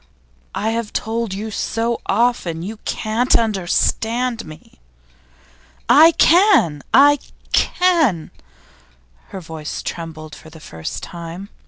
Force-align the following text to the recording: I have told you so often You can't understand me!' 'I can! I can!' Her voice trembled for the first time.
I 0.55 0.71
have 0.71 0.93
told 0.93 1.31
you 1.31 1.51
so 1.51 2.01
often 2.07 2.63
You 2.63 2.77
can't 2.85 3.35
understand 3.37 4.45
me!' 4.47 4.79
'I 5.89 6.13
can! 6.13 6.81
I 6.91 7.19
can!' 7.53 8.31
Her 9.27 9.41
voice 9.41 9.83
trembled 9.83 10.33
for 10.33 10.49
the 10.49 10.59
first 10.59 11.03
time. 11.03 11.49